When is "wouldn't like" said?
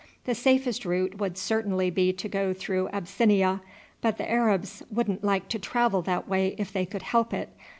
4.89-5.47